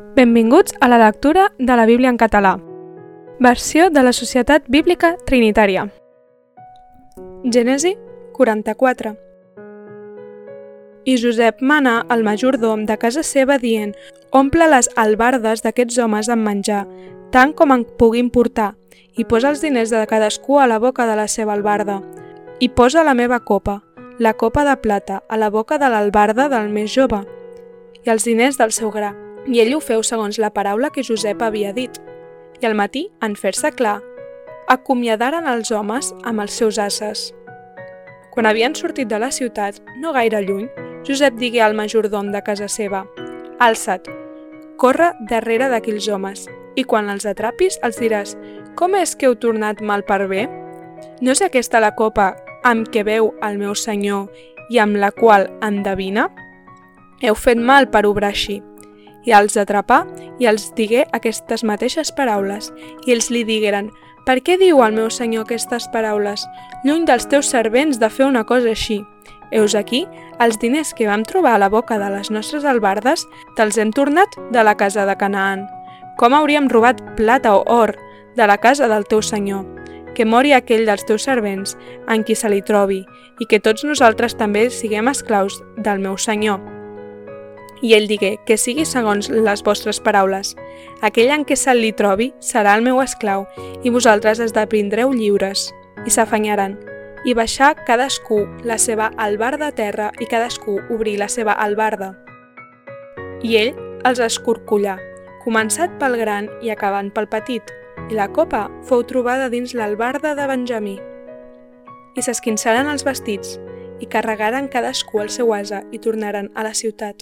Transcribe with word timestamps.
Benvinguts 0.00 0.74
a 0.80 0.88
la 0.88 0.98
lectura 0.98 1.52
de 1.58 1.76
la 1.76 1.86
Bíblia 1.86 2.08
en 2.08 2.16
català. 2.16 2.58
Versió 3.38 3.90
de 3.90 4.02
la 4.02 4.12
Societat 4.12 4.64
Bíblica 4.68 5.16
Trinitària. 5.26 5.86
Gènesi 7.44 7.94
44 8.32 9.14
I 11.04 11.16
Josep 11.22 11.62
mana 11.62 12.04
al 12.08 12.24
majordom 12.24 12.84
de 12.86 12.98
casa 12.98 13.22
seva 13.22 13.58
dient 13.58 13.94
«Omple 14.32 14.68
les 14.72 14.90
albardes 14.96 15.62
d'aquests 15.62 15.98
homes 15.98 16.28
amb 16.28 16.48
menjar, 16.48 16.86
tant 17.30 17.54
com 17.54 17.72
en 17.72 17.84
puguin 17.84 18.28
portar, 18.30 18.74
i 19.16 19.24
posa 19.24 19.54
els 19.54 19.60
diners 19.60 19.94
de 19.94 20.04
cadascú 20.06 20.58
a 20.60 20.66
la 20.66 20.78
boca 20.78 21.06
de 21.06 21.16
la 21.16 21.28
seva 21.28 21.52
albarda, 21.52 22.02
i 22.58 22.68
posa 22.68 23.04
la 23.04 23.14
meva 23.14 23.40
copa, 23.40 23.82
la 24.18 24.34
copa 24.34 24.64
de 24.64 24.76
plata, 24.76 25.22
a 25.28 25.36
la 25.36 25.50
boca 25.50 25.78
de 25.78 25.88
l'albarda 25.88 26.48
del 26.48 26.68
més 26.68 26.92
jove, 26.92 27.24
i 28.04 28.10
els 28.10 28.24
diners 28.24 28.56
del 28.60 28.72
seu 28.72 28.90
gra. 28.90 29.14
I 29.48 29.62
ell 29.62 29.72
ho 29.74 29.80
feu 29.80 30.02
segons 30.04 30.38
la 30.38 30.52
paraula 30.52 30.90
que 30.92 31.04
Josep 31.06 31.40
havia 31.42 31.72
dit. 31.72 31.96
I 32.60 32.66
al 32.68 32.76
matí, 32.76 33.08
en 33.24 33.36
fer-se 33.40 33.72
clar, 33.72 34.00
acomiadaren 34.68 35.48
els 35.48 35.70
homes 35.72 36.12
amb 36.28 36.44
els 36.44 36.52
seus 36.52 36.78
asses. 36.78 37.30
Quan 38.30 38.46
havien 38.46 38.76
sortit 38.76 39.08
de 39.08 39.18
la 39.18 39.32
ciutat, 39.32 39.80
no 39.98 40.12
gaire 40.12 40.42
lluny, 40.44 40.68
Josep 41.08 41.40
digué 41.40 41.62
al 41.64 41.74
majordom 41.74 42.30
de 42.30 42.42
casa 42.44 42.68
seva 42.68 43.06
«Alça't, 43.58 44.06
corre 44.76 45.10
darrere 45.28 45.70
d'aquells 45.72 46.08
homes, 46.08 46.46
i 46.76 46.84
quan 46.84 47.10
els 47.10 47.26
atrapis 47.26 47.80
els 47.82 47.98
diràs 47.98 48.36
«Com 48.76 48.94
és 48.94 49.16
que 49.16 49.26
heu 49.26 49.34
tornat 49.34 49.80
mal 49.80 50.04
per 50.06 50.26
bé? 50.28 50.46
No 51.20 51.32
és 51.32 51.42
aquesta 51.42 51.80
la 51.80 51.94
copa 51.96 52.34
amb 52.62 52.88
què 52.92 53.02
veu 53.04 53.32
el 53.42 53.58
meu 53.58 53.74
senyor 53.74 54.28
i 54.70 54.78
amb 54.78 55.00
la 55.00 55.10
qual 55.10 55.48
endevina? 55.64 56.28
Heu 57.20 57.34
fet 57.34 57.58
mal 57.58 57.88
per 57.90 58.04
obrar 58.06 58.30
així». 58.36 58.60
I 59.26 59.34
els 59.36 59.56
atrapà 59.60 60.04
i 60.40 60.48
els 60.48 60.70
digué 60.76 61.04
aquestes 61.12 61.64
mateixes 61.66 62.12
paraules, 62.16 62.70
i 63.06 63.12
ells 63.12 63.30
li 63.30 63.44
digueren 63.44 63.90
«Per 64.26 64.38
què 64.44 64.56
diu 64.60 64.82
el 64.84 64.94
meu 64.94 65.08
senyor 65.10 65.46
aquestes 65.46 65.88
paraules? 65.92 66.44
Lluny 66.84 67.06
dels 67.08 67.26
teus 67.28 67.48
servents 67.50 67.98
de 67.98 68.10
fer 68.12 68.26
una 68.28 68.44
cosa 68.44 68.70
així. 68.72 69.00
Eus 69.50 69.74
aquí, 69.74 70.04
els 70.38 70.60
diners 70.60 70.92
que 70.94 71.08
vam 71.08 71.24
trobar 71.26 71.56
a 71.56 71.62
la 71.62 71.68
boca 71.72 71.98
de 71.98 72.10
les 72.12 72.30
nostres 72.30 72.64
albardes, 72.64 73.26
te'ls 73.56 73.78
hem 73.80 73.90
tornat 73.92 74.36
de 74.52 74.64
la 74.64 74.76
casa 74.76 75.06
de 75.08 75.16
Canaan. 75.18 75.66
Com 76.20 76.36
hauríem 76.36 76.68
robat 76.68 77.00
plata 77.16 77.56
o 77.56 77.64
or 77.66 77.96
de 78.36 78.46
la 78.46 78.58
casa 78.58 78.88
del 78.88 79.08
teu 79.08 79.22
senyor? 79.22 79.66
Que 80.14 80.26
mori 80.26 80.52
aquell 80.52 80.86
dels 80.86 81.06
teus 81.08 81.24
servents 81.24 81.76
en 82.08 82.24
qui 82.24 82.36
se 82.36 82.48
li 82.52 82.62
trobi, 82.62 83.04
i 83.40 83.46
que 83.48 83.60
tots 83.60 83.84
nosaltres 83.88 84.36
també 84.36 84.68
siguem 84.70 85.08
esclaus 85.08 85.62
del 85.76 85.98
meu 85.98 86.18
senyor. 86.18 86.79
I 87.82 87.94
ell 87.96 88.06
digué, 88.08 88.36
que 88.44 88.58
sigui 88.60 88.84
segons 88.84 89.30
les 89.32 89.62
vostres 89.64 90.00
paraules. 90.04 90.52
Aquell 91.00 91.32
en 91.32 91.46
què 91.48 91.56
se 91.56 91.72
li 91.74 91.92
trobi 91.96 92.30
serà 92.44 92.74
el 92.76 92.84
meu 92.84 93.00
esclau, 93.00 93.46
i 93.82 93.92
vosaltres 93.92 94.40
esdeprindreu 94.44 95.14
lliures. 95.16 95.70
I 96.04 96.12
s'afanyaran. 96.12 96.78
I 97.24 97.34
baixar 97.36 97.74
cadascú 97.86 98.46
la 98.64 98.78
seva 98.80 99.10
albarda 99.16 99.68
a 99.68 99.76
terra 99.76 100.10
i 100.20 100.28
cadascú 100.28 100.78
obrir 100.92 101.18
la 101.20 101.28
seva 101.28 101.52
albarda. 101.52 102.14
I 103.44 103.56
ell 103.56 103.74
els 104.08 104.20
escorcollà, 104.24 104.98
començat 105.44 105.92
pel 106.00 106.16
gran 106.20 106.48
i 106.64 106.72
acabant 106.72 107.10
pel 107.12 107.28
petit, 107.28 107.64
i 108.08 108.16
la 108.16 108.28
copa 108.32 108.66
fou 108.88 109.04
trobada 109.04 109.50
dins 109.52 109.74
l'albarda 109.76 110.34
de 110.36 110.46
Benjamí. 110.48 110.96
I 112.16 112.24
s'esquinçaren 112.24 112.88
els 112.90 113.04
vestits, 113.06 113.58
i 114.00 114.08
carregaren 114.08 114.68
cadascú 114.72 115.20
el 115.20 115.28
seu 115.32 115.52
asa 115.54 115.84
i 115.92 116.00
tornaren 116.00 116.50
a 116.56 116.64
la 116.64 116.74
ciutat. 116.74 117.20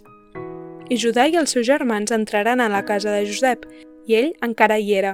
I 0.88 0.96
Judà 0.96 1.26
i 1.28 1.36
els 1.36 1.52
seus 1.52 1.66
germans 1.68 2.12
entraren 2.16 2.62
a 2.64 2.68
la 2.72 2.84
casa 2.88 3.12
de 3.12 3.26
Josep, 3.28 3.66
i 4.08 4.14
ell 4.16 4.30
encara 4.40 4.78
hi 4.80 4.94
era, 4.96 5.12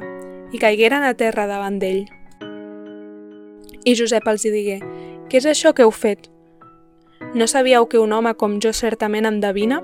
i 0.54 0.60
caigueren 0.62 1.02
a 1.02 1.16
terra 1.18 1.48
davant 1.50 1.80
d'ell. 1.82 2.04
I 3.82 3.94
Josep 3.98 4.28
els 4.30 4.44
hi 4.46 4.52
digué, 4.54 4.78
què 5.26 5.40
és 5.40 5.48
això 5.50 5.72
que 5.74 5.82
heu 5.82 5.90
fet? 5.90 6.30
No 7.34 7.48
sabíeu 7.50 7.88
que 7.90 7.98
un 7.98 8.14
home 8.14 8.36
com 8.38 8.60
jo 8.62 8.70
certament 8.70 9.26
endevina? 9.26 9.80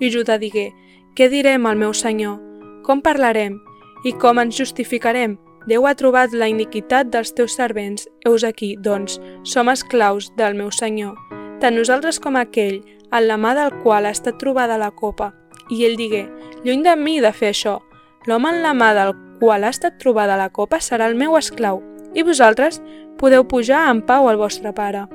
I 0.00 0.08
Judà 0.08 0.38
digué, 0.40 0.70
què 1.14 1.28
direm 1.28 1.68
al 1.68 1.76
meu 1.76 1.92
senyor? 1.92 2.40
Com 2.86 3.04
parlarem? 3.04 3.60
I 4.08 4.14
com 4.16 4.40
ens 4.40 4.56
justificarem? 4.56 5.36
Déu 5.68 5.84
ha 5.84 5.94
trobat 5.96 6.32
la 6.32 6.48
iniquitat 6.48 7.12
dels 7.12 7.36
teus 7.36 7.52
servents. 7.56 8.08
Eus 8.24 8.44
aquí, 8.44 8.74
doncs, 8.80 9.20
som 9.44 9.68
esclaus 9.68 10.32
del 10.40 10.56
meu 10.56 10.72
senyor. 10.72 11.14
Tant 11.60 11.76
nosaltres 11.76 12.18
com 12.20 12.36
aquell, 12.40 12.80
en 13.14 13.28
la 13.28 13.36
mà 13.38 13.54
del 13.54 13.72
qual 13.82 14.06
ha 14.06 14.12
estat 14.14 14.38
trobada 14.38 14.78
la 14.78 14.90
copa. 14.90 15.32
I 15.70 15.84
ell 15.86 15.96
digué, 15.96 16.26
lluny 16.64 16.82
de 16.84 16.96
mi 16.96 17.20
de 17.20 17.32
fer 17.32 17.52
això. 17.52 17.78
L'home 18.26 18.50
en 18.50 18.62
la 18.62 18.74
mà 18.74 18.92
del 18.96 19.14
qual 19.40 19.64
ha 19.64 19.72
estat 19.72 19.98
trobada 19.98 20.36
la 20.36 20.50
copa 20.50 20.80
serà 20.80 21.06
el 21.08 21.14
meu 21.14 21.36
esclau, 21.38 21.82
i 22.14 22.22
vosaltres 22.22 22.80
podeu 23.18 23.44
pujar 23.48 23.88
en 23.90 24.02
pau 24.06 24.28
al 24.28 24.40
vostre 24.40 24.72
pare. 24.74 25.06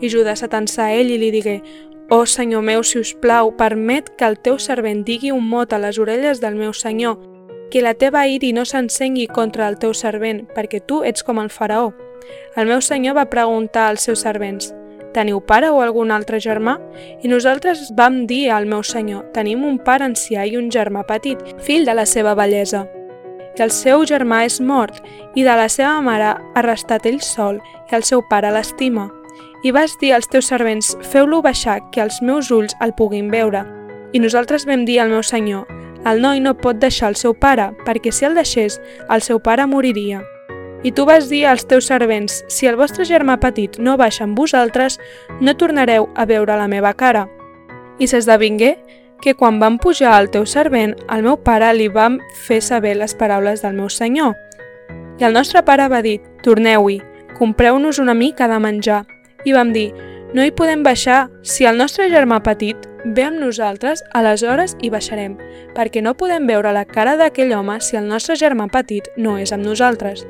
I 0.00 0.10
Judas 0.10 0.42
s'atansà 0.42 0.88
a 0.88 0.94
ell 0.98 1.10
i 1.10 1.18
li 1.18 1.30
digué, 1.34 1.60
«Oh, 2.10 2.26
senyor 2.26 2.62
meu, 2.62 2.82
si 2.82 2.98
us 2.98 3.14
plau, 3.14 3.54
permet 3.56 4.10
que 4.18 4.26
el 4.26 4.36
teu 4.38 4.58
servent 4.58 5.04
digui 5.06 5.30
un 5.32 5.46
mot 5.48 5.72
a 5.72 5.78
les 5.78 5.98
orelles 5.98 6.42
del 6.42 6.58
meu 6.58 6.74
senyor, 6.76 7.16
que 7.70 7.80
la 7.80 7.94
teva 7.94 8.26
iri 8.28 8.52
no 8.52 8.66
s'encengui 8.68 9.28
contra 9.32 9.68
el 9.68 9.78
teu 9.78 9.94
servent, 9.94 10.42
perquè 10.52 10.82
tu 10.84 11.02
ets 11.04 11.24
com 11.24 11.40
el 11.40 11.48
faraó». 11.50 11.92
El 12.56 12.68
meu 12.68 12.80
senyor 12.80 13.16
va 13.16 13.30
preguntar 13.30 13.88
als 13.88 14.04
seus 14.06 14.20
servents, 14.20 14.74
«Teniu 15.12 15.42
pare 15.44 15.68
o 15.70 15.80
algun 15.80 16.10
altre 16.10 16.40
germà?» 16.40 16.78
I 17.22 17.28
nosaltres 17.28 17.90
vam 17.96 18.24
dir 18.26 18.50
al 18.50 18.66
meu 18.66 18.82
senyor, 18.82 19.28
«Tenim 19.32 19.64
un 19.64 19.78
pare 19.78 20.08
ancià 20.08 20.46
i 20.48 20.56
un 20.56 20.70
germà 20.70 21.04
petit, 21.06 21.38
fill 21.60 21.84
de 21.84 21.94
la 21.94 22.06
seva 22.06 22.34
bellesa» 22.34 22.86
que 23.56 23.62
el 23.62 23.70
seu 23.70 24.04
germà 24.08 24.42
és 24.46 24.60
mort 24.64 25.02
i 25.36 25.44
de 25.44 25.56
la 25.56 25.68
seva 25.68 26.00
mare 26.04 26.30
ha 26.32 26.62
restat 26.64 27.06
ell 27.08 27.20
sol 27.20 27.58
i 27.90 27.96
el 27.96 28.04
seu 28.08 28.22
pare 28.30 28.52
l'estima. 28.52 29.10
I 29.62 29.70
vas 29.70 29.94
dir 30.00 30.12
als 30.14 30.26
teus 30.26 30.48
servents, 30.50 30.96
feu-lo 31.12 31.42
baixar, 31.42 31.78
que 31.92 32.02
els 32.02 32.18
meus 32.22 32.50
ulls 32.50 32.74
el 32.82 32.94
puguin 32.98 33.30
veure. 33.30 33.62
I 34.12 34.18
nosaltres 34.18 34.66
vam 34.66 34.84
dir 34.88 34.98
al 35.00 35.12
meu 35.12 35.22
senyor, 35.22 35.68
el 36.04 36.18
noi 36.20 36.40
no 36.42 36.56
pot 36.58 36.80
deixar 36.82 37.12
el 37.12 37.16
seu 37.16 37.34
pare, 37.34 37.70
perquè 37.86 38.10
si 38.10 38.26
el 38.26 38.34
deixés, 38.34 38.80
el 39.08 39.22
seu 39.22 39.38
pare 39.38 39.68
moriria. 39.70 40.24
I 40.82 40.90
tu 40.92 41.04
vas 41.06 41.28
dir 41.30 41.46
als 41.46 41.66
teus 41.66 41.86
servents, 41.86 42.44
si 42.48 42.66
el 42.66 42.76
vostre 42.76 43.04
germà 43.06 43.38
petit 43.38 43.78
no 43.78 43.94
baixa 43.96 44.24
amb 44.24 44.38
vosaltres, 44.38 44.98
no 45.40 45.54
tornareu 45.54 46.08
a 46.16 46.26
veure 46.26 46.56
la 46.58 46.66
meva 46.66 46.92
cara. 46.98 47.28
I 47.98 48.08
s'esdevingué 48.10 48.76
que 49.22 49.36
quan 49.38 49.60
vam 49.62 49.78
pujar 49.78 50.16
al 50.16 50.28
teu 50.34 50.44
servent, 50.46 50.96
al 51.06 51.22
meu 51.22 51.38
pare 51.38 51.70
li 51.78 51.86
vam 51.88 52.18
fer 52.46 52.60
saber 52.60 52.96
les 52.98 53.14
paraules 53.14 53.62
del 53.62 53.78
meu 53.78 53.88
senyor. 53.88 54.34
I 55.20 55.28
el 55.28 55.38
nostre 55.38 55.62
pare 55.62 55.86
va 55.88 56.02
dir, 56.02 56.18
torneu-hi, 56.42 56.98
compreu-nos 57.38 58.02
una 58.02 58.14
mica 58.18 58.48
de 58.50 58.58
menjar. 58.58 59.04
I 59.46 59.54
vam 59.54 59.70
dir, 59.72 59.92
no 60.34 60.42
hi 60.42 60.50
podem 60.50 60.82
baixar, 60.82 61.28
si 61.42 61.66
el 61.68 61.78
nostre 61.78 62.10
germà 62.10 62.42
petit 62.42 62.88
ve 63.04 63.28
amb 63.30 63.38
nosaltres, 63.38 64.02
aleshores 64.18 64.76
hi 64.82 64.90
baixarem, 64.90 65.38
perquè 65.76 66.02
no 66.02 66.16
podem 66.18 66.46
veure 66.50 66.74
la 66.74 66.86
cara 66.88 67.16
d'aquell 67.16 67.54
home 67.54 67.78
si 67.80 67.98
el 67.98 68.08
nostre 68.10 68.34
germà 68.34 68.66
petit 68.72 69.10
no 69.16 69.38
és 69.38 69.54
amb 69.54 69.66
nosaltres. 69.66 70.26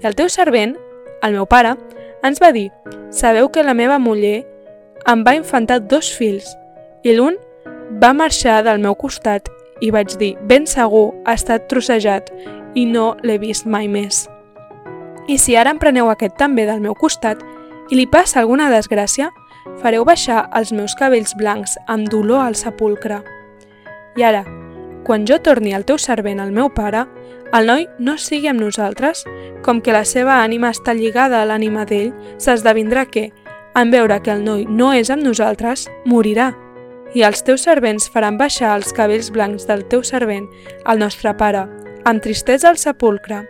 I 0.00 0.06
el 0.08 0.16
teu 0.16 0.30
servent, 0.32 0.76
el 1.22 1.34
meu 1.36 1.44
pare, 1.44 1.74
ens 2.24 2.40
va 2.40 2.52
dir, 2.56 2.70
sabeu 3.12 3.50
que 3.52 3.64
la 3.64 3.74
meva 3.76 3.98
muller 4.00 4.46
em 5.08 5.24
va 5.26 5.36
infantar 5.36 5.80
dos 5.84 6.08
fills, 6.16 6.48
i 7.04 7.12
l'un 7.16 7.36
va 8.02 8.12
marxar 8.16 8.62
del 8.64 8.80
meu 8.80 8.94
costat 8.96 9.48
i 9.80 9.90
vaig 9.92 10.16
dir, 10.20 10.34
ben 10.48 10.66
segur, 10.68 11.10
ha 11.24 11.34
estat 11.36 11.68
trossejat 11.68 12.30
i 12.76 12.86
no 12.86 13.14
l'he 13.24 13.38
vist 13.40 13.66
mai 13.66 13.88
més. 13.88 14.26
I 15.28 15.36
si 15.38 15.56
ara 15.56 15.72
em 15.72 15.80
preneu 15.80 16.08
aquest 16.10 16.36
també 16.40 16.66
del 16.68 16.80
meu 16.80 16.94
costat 16.96 17.42
i 17.90 17.98
li 17.98 18.06
passa 18.06 18.40
alguna 18.40 18.70
desgràcia, 18.72 19.30
fareu 19.82 20.04
baixar 20.04 20.46
els 20.56 20.72
meus 20.72 20.94
cabells 20.96 21.34
blancs 21.36 21.76
amb 21.88 22.08
dolor 22.08 22.44
al 22.44 22.56
sepulcre. 22.56 23.20
I 24.16 24.24
ara, 24.26 24.44
quan 25.04 25.26
jo 25.26 25.40
torni 25.42 25.74
al 25.74 25.84
teu 25.84 25.98
servent, 25.98 26.40
al 26.40 26.52
meu 26.52 26.70
pare, 26.74 27.06
el 27.52 27.66
noi 27.66 27.86
no 27.98 28.16
sigui 28.18 28.48
amb 28.50 28.62
nosaltres, 28.62 29.24
com 29.64 29.80
que 29.82 29.94
la 29.94 30.04
seva 30.04 30.40
ànima 30.44 30.70
està 30.70 30.94
lligada 30.94 31.42
a 31.42 31.46
l'ànima 31.48 31.84
d'ell, 31.84 32.12
s'esdevindrà 32.38 33.06
que, 33.10 33.30
en 33.74 33.90
veure 33.90 34.20
que 34.22 34.32
el 34.34 34.44
noi 34.44 34.66
no 34.68 34.92
és 34.94 35.10
amb 35.10 35.24
nosaltres, 35.26 35.88
morirà 36.06 36.52
i 37.14 37.24
els 37.26 37.42
teus 37.42 37.64
servents 37.66 38.08
faran 38.12 38.38
baixar 38.38 38.76
els 38.76 38.92
cabells 38.94 39.30
blancs 39.34 39.66
del 39.66 39.82
teu 39.90 40.04
servent, 40.06 40.46
el 40.86 41.00
nostre 41.02 41.32
pare, 41.34 41.66
amb 42.06 42.22
tristesa 42.22 42.70
al 42.70 42.78
sepulcre. 42.78 43.42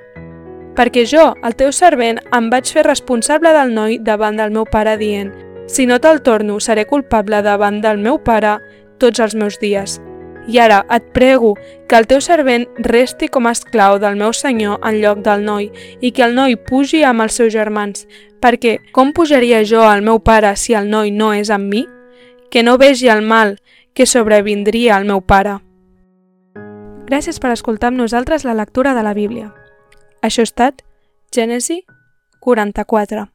Perquè 0.76 1.05
jo, 1.05 1.32
el 1.44 1.56
teu 1.58 1.73
servent, 1.76 2.20
em 2.37 2.50
vaig 2.53 2.70
fer 2.73 2.87
responsable 2.87 3.53
del 3.53 3.75
noi 3.75 3.99
davant 4.00 4.38
del 4.38 4.55
meu 4.55 4.64
pare 4.64 4.96
dient 5.00 5.35
«Si 5.69 5.87
no 5.87 6.00
te'l 6.00 6.23
torno, 6.26 6.58
seré 6.58 6.87
culpable 6.87 7.43
davant 7.43 7.81
del 7.85 7.99
meu 7.99 8.19
pare 8.19 8.58
tots 8.99 9.20
els 9.20 9.37
meus 9.37 9.61
dies». 9.61 10.00
I 10.49 10.59
ara 10.59 10.85
et 10.91 11.13
prego 11.13 11.55
que 11.89 11.99
el 11.99 12.07
teu 12.07 12.21
servent 12.25 12.67
resti 12.87 13.29
com 13.29 13.47
a 13.47 13.53
esclau 13.53 13.99
del 14.01 14.17
meu 14.17 14.33
senyor 14.33 14.81
en 14.87 15.01
lloc 15.03 15.21
del 15.27 15.45
noi 15.45 15.71
i 16.01 16.11
que 16.13 16.25
el 16.25 16.35
noi 16.35 16.57
pugi 16.57 17.05
amb 17.05 17.27
els 17.27 17.37
seus 17.37 17.53
germans, 17.53 18.07
perquè 18.41 18.79
com 18.93 19.13
pujaria 19.13 19.65
jo 19.65 19.85
al 19.85 20.03
meu 20.03 20.21
pare 20.21 20.57
si 20.57 20.75
el 20.75 20.91
noi 20.91 21.11
no 21.11 21.33
és 21.35 21.51
amb 21.51 21.69
mi? 21.69 21.87
que 22.51 22.63
no 22.63 22.77
vegi 22.77 23.09
el 23.09 23.23
mal 23.23 23.63
que 23.95 24.07
sobrevindria 24.07 24.97
al 24.97 25.07
meu 25.07 25.23
pare. 25.23 25.61
Gràcies 27.09 27.41
per 27.43 27.55
escoltar 27.55 27.91
amb 27.91 28.03
nosaltres 28.03 28.45
la 28.45 28.55
lectura 28.55 28.95
de 28.95 29.03
la 29.07 29.15
Bíblia. 29.15 29.55
Això 30.23 30.43
ha 30.43 30.51
estat 30.51 30.83
Gènesi 31.35 31.85
44. 32.41 33.31